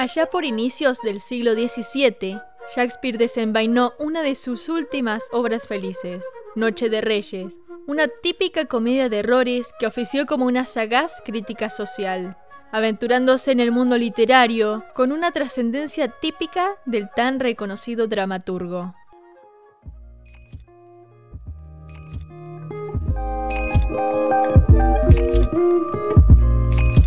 [0.00, 2.40] Allá por inicios del siglo XVII,
[2.74, 6.24] Shakespeare desenvainó una de sus últimas obras felices,
[6.54, 12.38] Noche de Reyes, una típica comedia de errores que ofició como una sagaz crítica social,
[12.72, 18.94] aventurándose en el mundo literario con una trascendencia típica del tan reconocido dramaturgo.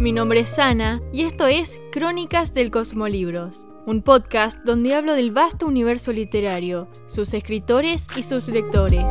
[0.04, 5.32] Mi nombre es Ana y esto es Crónicas del Cosmolibros, un podcast donde hablo del
[5.32, 9.06] vasto universo literario, sus escritores y sus lectores.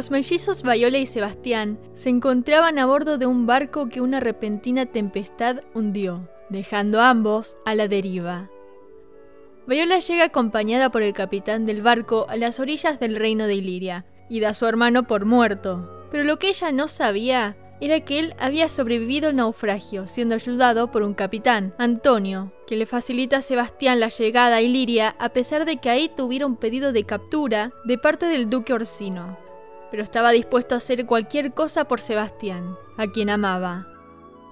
[0.00, 4.86] Los mellizos Viola y Sebastián se encontraban a bordo de un barco que una repentina
[4.86, 8.48] tempestad hundió, dejando a ambos a la deriva.
[9.66, 14.06] Viola llega acompañada por el capitán del barco a las orillas del reino de Iliria
[14.30, 16.06] y da a su hermano por muerto.
[16.10, 20.90] Pero lo que ella no sabía era que él había sobrevivido al naufragio, siendo ayudado
[20.90, 25.66] por un capitán, Antonio, que le facilita a Sebastián la llegada a Iliria a pesar
[25.66, 29.49] de que ahí tuviera un pedido de captura de parte del duque Orsino
[29.90, 33.86] pero estaba dispuesto a hacer cualquier cosa por Sebastián, a quien amaba.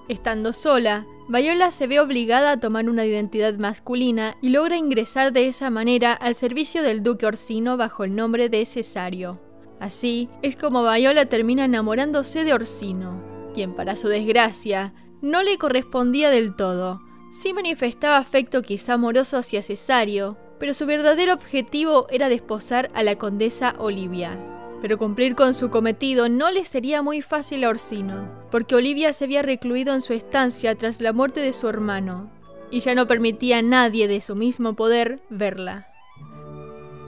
[0.07, 5.47] Estando sola, Viola se ve obligada a tomar una identidad masculina y logra ingresar de
[5.47, 9.39] esa manera al servicio del duque Orsino bajo el nombre de Cesario.
[9.79, 13.23] Así es como Viola termina enamorándose de Orsino,
[13.53, 17.01] quien para su desgracia no le correspondía del todo.
[17.31, 23.17] Sí manifestaba afecto quizá amoroso hacia Cesario, pero su verdadero objetivo era desposar a la
[23.17, 24.58] condesa Olivia.
[24.81, 29.25] Pero cumplir con su cometido no le sería muy fácil a Orsino, porque Olivia se
[29.25, 32.31] había recluido en su estancia tras la muerte de su hermano,
[32.71, 35.87] y ya no permitía a nadie de su mismo poder verla.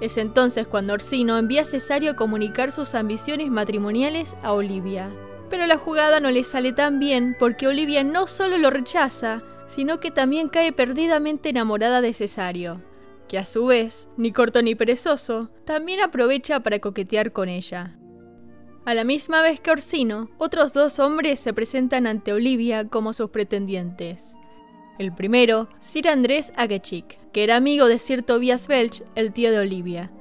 [0.01, 5.11] Es entonces cuando Orsino envía a Cesario a comunicar sus ambiciones matrimoniales a Olivia.
[5.49, 9.99] Pero la jugada no le sale tan bien porque Olivia no solo lo rechaza, sino
[9.99, 12.81] que también cae perdidamente enamorada de Cesario
[13.31, 17.97] que a su vez, ni corto ni perezoso, también aprovecha para coquetear con ella.
[18.83, 23.29] A la misma vez que Orsino, otros dos hombres se presentan ante Olivia como sus
[23.29, 24.35] pretendientes.
[24.99, 29.59] El primero, Sir Andrés Agechik, que era amigo de Sir Tobias Welch, el tío de
[29.59, 30.11] Olivia.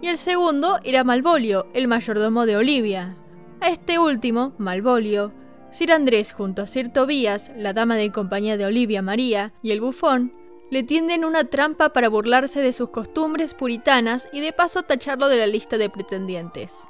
[0.00, 3.16] Y el segundo era Malvolio, el mayordomo de Olivia.
[3.60, 5.32] A este último, Malvolio,
[5.72, 9.80] Sir Andrés junto a Sir Tobias, la dama de compañía de Olivia María, y el
[9.80, 10.34] bufón,
[10.70, 15.38] le tienden una trampa para burlarse de sus costumbres puritanas y de paso tacharlo de
[15.38, 16.88] la lista de pretendientes.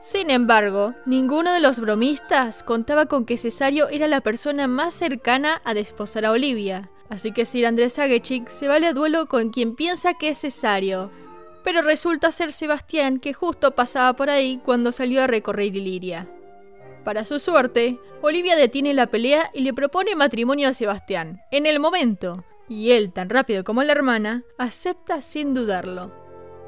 [0.00, 5.62] Sin embargo, ninguno de los bromistas contaba con que Cesario era la persona más cercana
[5.64, 9.76] a desposar a Olivia, así que Sir Andrés Agechik se vale a duelo con quien
[9.76, 11.10] piensa que es Cesario,
[11.62, 16.28] pero resulta ser Sebastián que justo pasaba por ahí cuando salió a recorrer Iliria.
[17.04, 21.80] Para su suerte, Olivia detiene la pelea y le propone matrimonio a Sebastián, en el
[21.80, 26.12] momento, y él, tan rápido como la hermana, acepta sin dudarlo.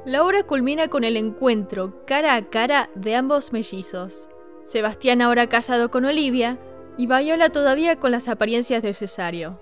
[0.05, 4.29] La obra culmina con el encuentro cara a cara de ambos mellizos.
[4.63, 6.59] Sebastián ahora casado con Olivia
[6.97, 9.61] y Viola todavía con las apariencias de Cesario.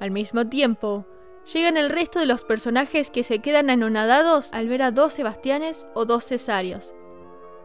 [0.00, 1.06] Al mismo tiempo,
[1.52, 5.86] llegan el resto de los personajes que se quedan anonadados al ver a dos Sebastianes
[5.94, 6.94] o dos Cesarios.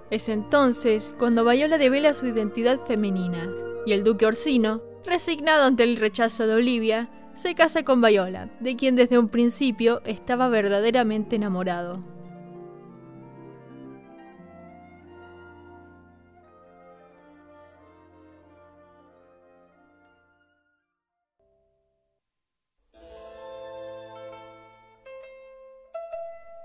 [0.09, 3.49] Es entonces cuando Viola devela su identidad femenina
[3.85, 8.75] y el duque Orsino, resignado ante el rechazo de Olivia, se casa con Viola, de
[8.75, 12.03] quien desde un principio estaba verdaderamente enamorado.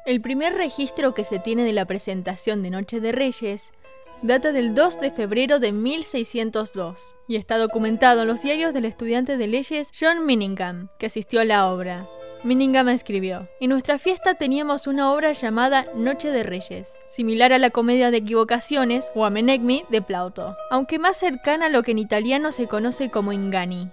[0.08, 3.72] El primer registro que se tiene de la presentación de Noche de Reyes
[4.22, 9.36] data del 2 de febrero de 1602 y está documentado en los diarios del estudiante
[9.36, 12.06] de leyes John Minningham, que asistió a la obra.
[12.44, 17.70] Minningham escribió, En nuestra fiesta teníamos una obra llamada Noche de Reyes, similar a la
[17.70, 21.98] comedia de equivocaciones o a Menegmi de Plauto, aunque más cercana a lo que en
[21.98, 23.90] italiano se conoce como Ingani.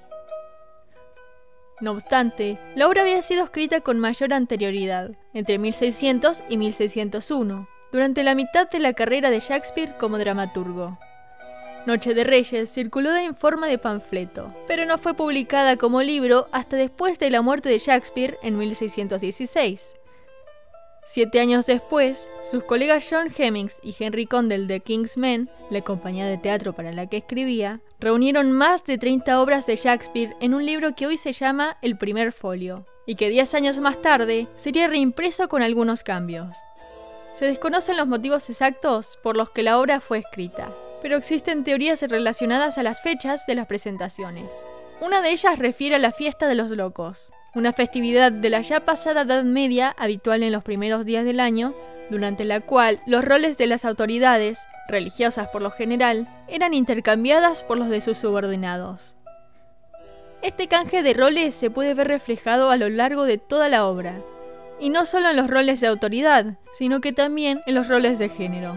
[1.82, 8.26] No obstante, la obra había sido escrita con mayor anterioridad, entre 1600 y 1601, durante
[8.26, 11.00] la mitad de la carrera de Shakespeare como dramaturgo.
[11.86, 16.76] Noche de Reyes circuló en forma de panfleto, pero no fue publicada como libro hasta
[16.76, 19.96] después de la muerte de Shakespeare en 1616.
[21.06, 26.26] Siete años después, sus colegas John Hemmings y Henry Condell de King's Men, la compañía
[26.26, 30.66] de teatro para la que escribía, reunieron más de 30 obras de Shakespeare en un
[30.66, 34.90] libro que hoy se llama El primer folio, y que 10 años más tarde sería
[34.90, 36.58] reimpreso con algunos cambios.
[37.38, 40.70] Se desconocen los motivos exactos por los que la obra fue escrita,
[41.02, 44.50] pero existen teorías relacionadas a las fechas de las presentaciones.
[45.02, 48.86] Una de ellas refiere a la fiesta de los locos, una festividad de la ya
[48.86, 51.74] pasada Edad Media habitual en los primeros días del año,
[52.10, 57.78] durante la cual los roles de las autoridades, religiosas por lo general, eran intercambiadas por
[57.78, 59.18] los de sus subordinados.
[60.42, 64.14] Este canje de roles se puede ver reflejado a lo largo de toda la obra,
[64.80, 68.30] y no solo en los roles de autoridad, sino que también en los roles de
[68.30, 68.74] género.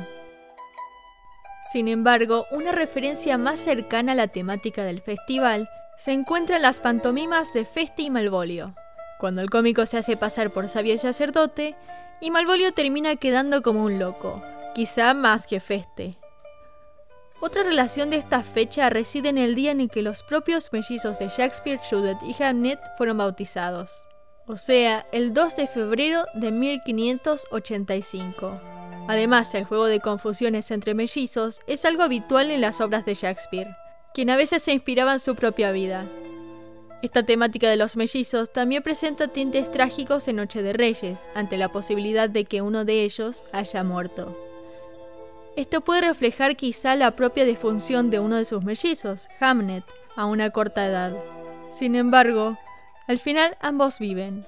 [1.72, 5.68] Sin embargo, una referencia más cercana a la temática del festival
[5.98, 8.74] se encuentran las pantomimas de Feste y Malvolio,
[9.18, 11.74] cuando el cómico se hace pasar por sabio y sacerdote
[12.20, 14.40] y Malvolio termina quedando como un loco,
[14.74, 16.16] quizá más que Feste.
[17.40, 21.18] Otra relación de esta fecha reside en el día en el que los propios mellizos
[21.18, 24.06] de Shakespeare, Judith y Hamnet fueron bautizados,
[24.48, 28.60] o sea, el 2 de febrero de 1585.
[29.06, 33.74] Además, el juego de confusiones entre mellizos es algo habitual en las obras de Shakespeare
[34.18, 36.04] quien a veces se inspiraba en su propia vida.
[37.02, 41.68] Esta temática de los mellizos también presenta tintes trágicos en Noche de Reyes, ante la
[41.68, 44.36] posibilidad de que uno de ellos haya muerto.
[45.54, 49.84] Esto puede reflejar quizá la propia defunción de uno de sus mellizos, Hamnet,
[50.16, 51.12] a una corta edad.
[51.70, 52.58] Sin embargo,
[53.08, 54.46] al final ambos viven,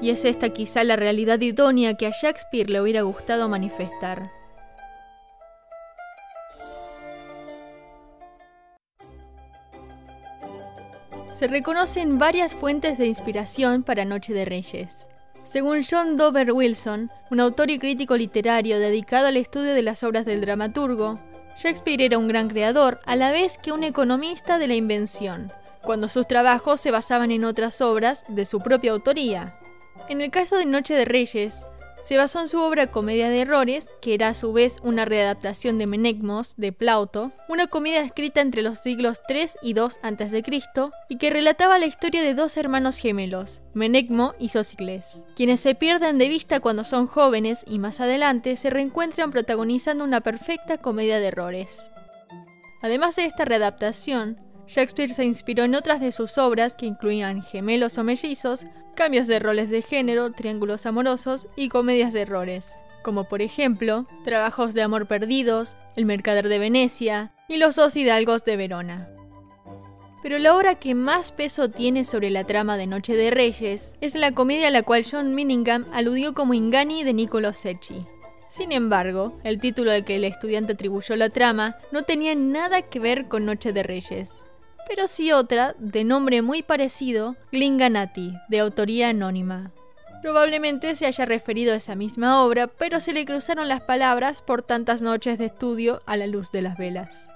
[0.00, 4.30] y es esta quizá la realidad idónea que a Shakespeare le hubiera gustado manifestar.
[11.36, 15.06] se reconocen varias fuentes de inspiración para Noche de Reyes.
[15.44, 20.24] Según John Dover Wilson, un autor y crítico literario dedicado al estudio de las obras
[20.24, 21.18] del dramaturgo,
[21.58, 25.52] Shakespeare era un gran creador a la vez que un economista de la invención,
[25.86, 29.58] cuando sus trabajos se basaban en otras obras de su propia autoría.
[30.10, 31.64] En el caso de Noche de Reyes,
[32.06, 35.76] se basó en su obra Comedia de Errores, que era a su vez una readaptación
[35.76, 40.44] de Menegmos de Plauto, una comedia escrita entre los siglos 3 y 2 a.C.
[41.08, 46.18] y que relataba la historia de dos hermanos gemelos, Menegmo y Sósicles, quienes se pierden
[46.18, 51.26] de vista cuando son jóvenes y más adelante se reencuentran protagonizando una perfecta comedia de
[51.26, 51.90] errores.
[52.82, 57.98] Además de esta readaptación, Shakespeare se inspiró en otras de sus obras que incluían gemelos
[57.98, 63.42] o mellizos, cambios de roles de género, triángulos amorosos y comedias de errores, como por
[63.42, 69.08] ejemplo Trabajos de amor perdidos, El mercader de Venecia y Los dos hidalgos de Verona.
[70.22, 74.16] Pero la obra que más peso tiene sobre la trama de Noche de Reyes es
[74.16, 78.04] la comedia a la cual John Minningham aludió como Ingani de Niccolo Secchi.
[78.48, 82.98] Sin embargo, el título al que el estudiante atribuyó la trama no tenía nada que
[82.98, 84.45] ver con Noche de Reyes
[84.88, 89.72] pero sí otra, de nombre muy parecido, Glinganati, de autoría anónima.
[90.22, 94.62] Probablemente se haya referido a esa misma obra, pero se le cruzaron las palabras por
[94.62, 97.28] tantas noches de estudio a la luz de las velas.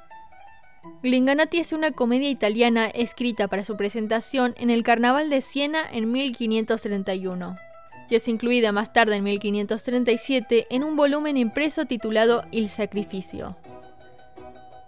[1.02, 6.10] Glinganati es una comedia italiana escrita para su presentación en el Carnaval de Siena en
[6.10, 7.56] 1531,
[8.08, 13.56] y es incluida más tarde en 1537 en un volumen impreso titulado Il Sacrificio.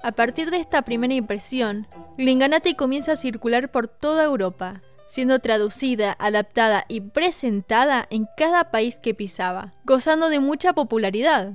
[0.02, 1.86] A partir de esta primera impresión,
[2.19, 8.96] Glinganati comienza a circular por toda Europa, siendo traducida, adaptada y presentada en cada país
[8.96, 11.53] que pisaba, gozando de mucha popularidad.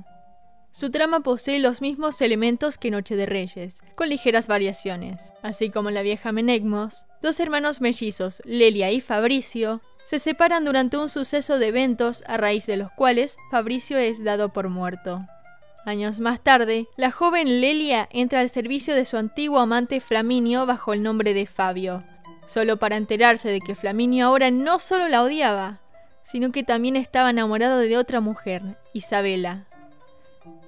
[0.72, 5.90] Su trama posee los mismos elementos que Noche de Reyes, con ligeras variaciones, así como
[5.90, 11.66] la vieja Menegmos, dos hermanos mellizos, Lelia y Fabricio, se separan durante un suceso de
[11.66, 15.26] eventos a raíz de los cuales Fabricio es dado por muerto.
[15.84, 20.92] Años más tarde, la joven Lelia entra al servicio de su antiguo amante Flaminio bajo
[20.92, 22.02] el nombre de Fabio,
[22.46, 25.80] solo para enterarse de que Flaminio ahora no solo la odiaba,
[26.24, 29.66] sino que también estaba enamorado de otra mujer, Isabela.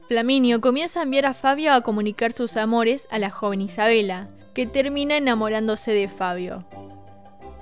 [0.09, 4.67] Flaminio comienza a enviar a Fabio a comunicar sus amores a la joven Isabela, que
[4.67, 6.65] termina enamorándose de Fabio.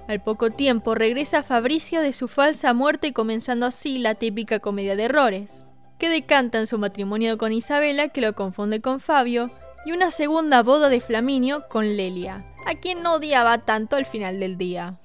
[0.07, 5.05] Al poco tiempo regresa Fabricio de su falsa muerte comenzando así la típica comedia de
[5.05, 5.65] errores
[5.99, 9.51] que decantan su matrimonio con Isabela, que lo confunde con Fabio,
[9.85, 14.41] y una segunda boda de Flaminio con Lelia, a quien no odiaba tanto al final
[14.41, 15.01] del día.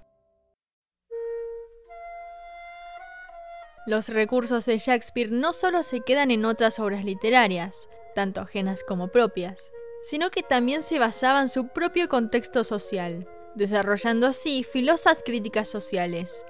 [3.86, 9.10] Los recursos de Shakespeare no solo se quedan en otras obras literarias, tanto ajenas como
[9.10, 9.72] propias,
[10.04, 16.46] sino que también se basaban en su propio contexto social, desarrollando así filosas críticas sociales,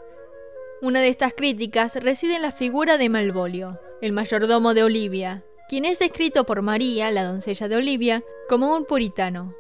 [0.82, 5.86] Una de estas críticas reside en la figura de Malvolio, el mayordomo de Olivia, quien
[5.86, 9.56] es descrito por María, la doncella de Olivia, como un puritano.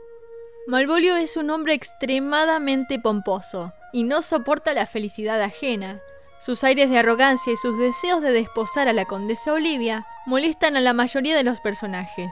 [0.67, 6.01] Malvolio es un hombre extremadamente pomposo y no soporta la felicidad ajena.
[6.41, 10.81] Sus aires de arrogancia y sus deseos de desposar a la condesa Olivia molestan a
[10.81, 12.29] la mayoría de los personajes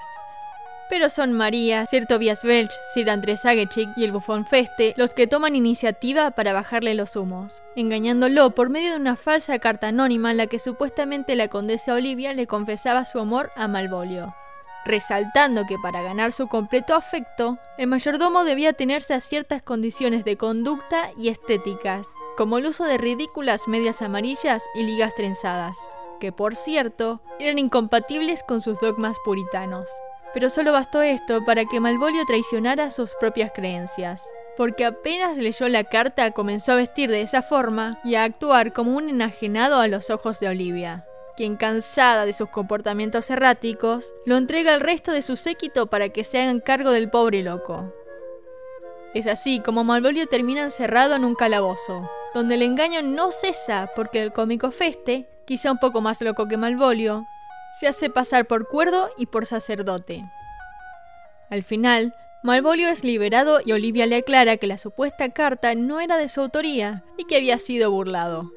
[0.91, 5.25] pero son María, Sir Tobias Welch, Sir Andrés Agechik y el bufón Feste los que
[5.25, 10.37] toman iniciativa para bajarle los humos, engañándolo por medio de una falsa carta anónima en
[10.37, 14.35] la que supuestamente la condesa Olivia le confesaba su amor a Malvolio.
[14.83, 20.35] Resaltando que para ganar su completo afecto, el mayordomo debía tenerse a ciertas condiciones de
[20.35, 22.05] conducta y estéticas,
[22.35, 25.77] como el uso de ridículas medias amarillas y ligas trenzadas,
[26.19, 29.87] que por cierto eran incompatibles con sus dogmas puritanos.
[30.33, 34.23] Pero solo bastó esto para que Malvolio traicionara sus propias creencias,
[34.57, 38.95] porque apenas leyó la carta comenzó a vestir de esa forma y a actuar como
[38.95, 44.73] un enajenado a los ojos de Olivia, quien cansada de sus comportamientos erráticos, lo entrega
[44.73, 47.93] al resto de su séquito para que se hagan cargo del pobre loco.
[49.13, 54.21] Es así como Malvolio termina encerrado en un calabozo, donde el engaño no cesa porque
[54.21, 57.25] el cómico Feste, quizá un poco más loco que Malvolio,
[57.79, 60.23] se hace pasar por cuerdo y por sacerdote.
[61.49, 62.13] Al final,
[62.43, 66.41] Malvolio es liberado y Olivia le aclara que la supuesta carta no era de su
[66.41, 68.51] autoría y que había sido burlado.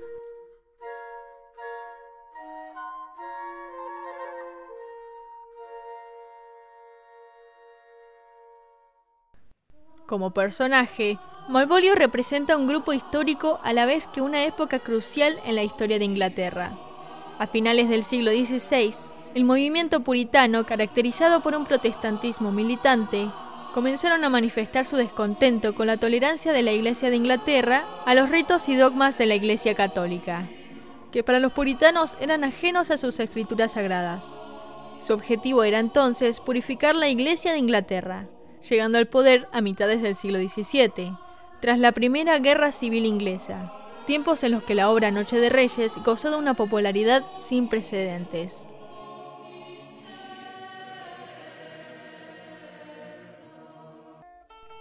[10.07, 11.19] Como personaje,
[11.49, 15.99] Malvolio representa un grupo histórico a la vez que una época crucial en la historia
[15.99, 16.79] de Inglaterra.
[17.37, 18.95] A finales del siglo XVI,
[19.35, 23.29] el movimiento puritano, caracterizado por un protestantismo militante,
[23.73, 28.31] comenzaron a manifestar su descontento con la tolerancia de la Iglesia de Inglaterra a los
[28.31, 30.49] ritos y dogmas de la Iglesia católica,
[31.11, 34.25] que para los puritanos eran ajenos a sus escrituras sagradas.
[35.01, 38.29] Su objetivo era entonces purificar la Iglesia de Inglaterra,
[38.69, 41.17] llegando al poder a mitades del siglo XVII,
[41.61, 43.73] tras la Primera Guerra Civil Inglesa
[44.05, 48.69] tiempos en los que la obra Noche de Reyes gozó de una popularidad sin precedentes.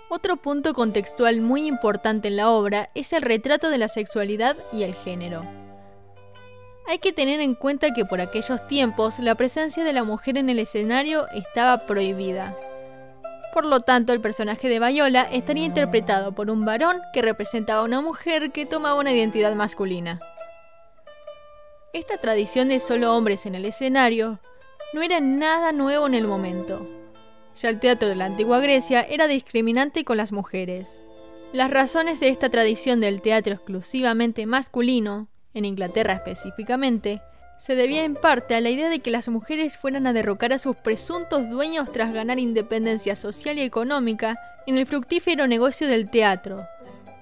[0.09, 4.83] Otro punto contextual muy importante en la obra es el retrato de la sexualidad y
[4.83, 5.43] el género.
[6.87, 10.49] Hay que tener en cuenta que por aquellos tiempos la presencia de la mujer en
[10.49, 12.55] el escenario estaba prohibida.
[13.53, 17.85] Por lo tanto, el personaje de Viola estaría interpretado por un varón que representaba a
[17.85, 20.19] una mujer que tomaba una identidad masculina.
[21.93, 24.39] Esta tradición de solo hombres en el escenario
[24.93, 26.89] no era nada nuevo en el momento.
[27.61, 30.99] Ya el teatro de la antigua Grecia era discriminante con las mujeres.
[31.51, 37.21] Las razones de esta tradición del teatro exclusivamente masculino, en Inglaterra específicamente,
[37.57, 40.59] se debía en parte a la idea de que las mujeres fueran a derrocar a
[40.59, 46.67] sus presuntos dueños tras ganar independencia social y económica en el fructífero negocio del teatro.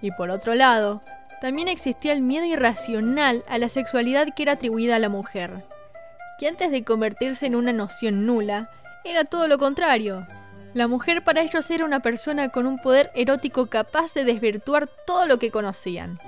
[0.01, 1.01] Y por otro lado,
[1.41, 5.63] también existía el miedo irracional a la sexualidad que era atribuida a la mujer,
[6.39, 8.69] que antes de convertirse en una noción nula,
[9.03, 10.25] era todo lo contrario.
[10.73, 15.25] La mujer para ellos era una persona con un poder erótico capaz de desvirtuar todo
[15.25, 16.19] lo que conocían.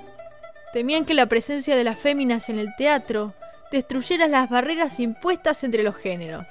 [0.72, 3.32] Temían que la presencia de las féminas en el teatro
[3.70, 6.46] destruyera las barreras impuestas entre los géneros.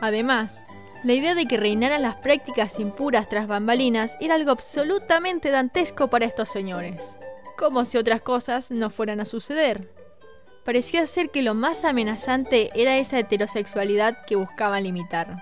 [0.00, 0.64] Además,
[1.04, 6.24] la idea de que reinaran las prácticas impuras tras bambalinas era algo absolutamente dantesco para
[6.24, 7.00] estos señores,
[7.58, 9.92] como si otras cosas no fueran a suceder.
[10.64, 15.36] Parecía ser que lo más amenazante era esa heterosexualidad que buscaban limitar.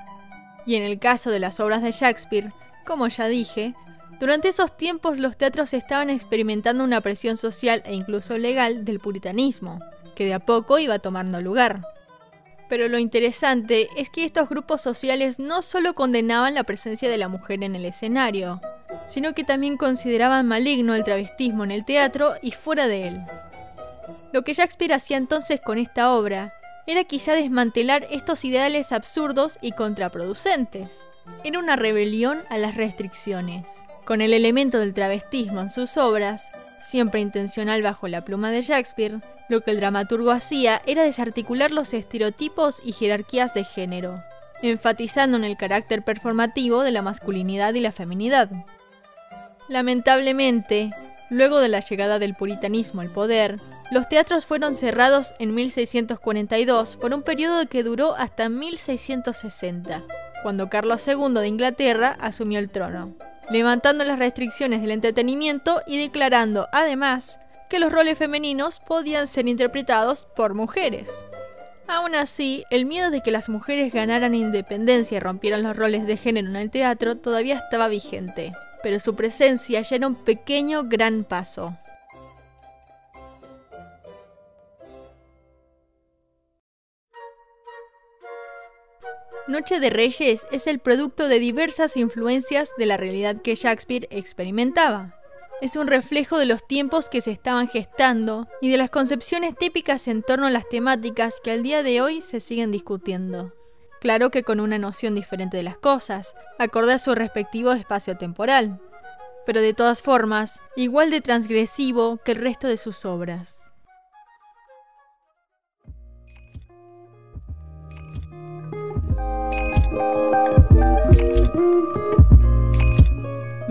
[0.67, 2.53] Y en el caso de las obras de Shakespeare,
[2.85, 3.75] como ya dije,
[4.19, 9.79] durante esos tiempos los teatros estaban experimentando una presión social e incluso legal del puritanismo,
[10.15, 11.83] que de a poco iba tomando lugar.
[12.69, 17.29] Pero lo interesante es que estos grupos sociales no solo condenaban la presencia de la
[17.29, 18.61] mujer en el escenario,
[19.07, 23.21] sino que también consideraban maligno el travestismo en el teatro y fuera de él.
[24.33, 26.55] Lo que Shakespeare hacía entonces con esta obra
[26.87, 30.89] era quizá desmantelar estos ideales absurdos y contraproducentes.
[31.45, 33.67] Era una rebelión a las restricciones.
[34.05, 36.51] Con el elemento del travestismo en sus obras,
[36.83, 41.95] siempre intencional bajo la pluma de Shakespeare, lo que el dramaturgo hacía era desarticular los
[41.95, 44.23] estereotipos y jerarquías de género,
[44.63, 48.51] enfatizando en el carácter performativo de la masculinidad y la feminidad.
[49.69, 50.91] Lamentablemente,
[51.31, 53.59] luego de la llegada del puritanismo al poder,
[53.91, 60.03] los teatros fueron cerrados en 1642 por un periodo que duró hasta 1660,
[60.43, 63.15] cuando Carlos II de Inglaterra asumió el trono
[63.51, 70.27] levantando las restricciones del entretenimiento y declarando, además, que los roles femeninos podían ser interpretados
[70.37, 71.27] por mujeres.
[71.89, 76.17] Aún así, el miedo de que las mujeres ganaran independencia y rompieran los roles de
[76.17, 81.25] género en el teatro todavía estaba vigente, pero su presencia ya era un pequeño gran
[81.25, 81.77] paso.
[89.49, 95.17] Noche de Reyes es el producto de diversas influencias de la realidad que Shakespeare experimentaba.
[95.61, 100.07] Es un reflejo de los tiempos que se estaban gestando y de las concepciones típicas
[100.07, 103.53] en torno a las temáticas que al día de hoy se siguen discutiendo.
[104.01, 108.81] Claro que con una noción diferente de las cosas, acorde a su respectivo espacio temporal,
[109.45, 113.72] pero de todas formas, igual de transgresivo que el resto de sus obras.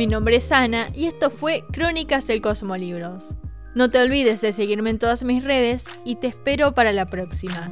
[0.01, 3.35] Mi nombre es Ana y esto fue Crónicas del Cosmolibros.
[3.75, 7.69] No te olvides de seguirme en todas mis redes y te espero para la próxima.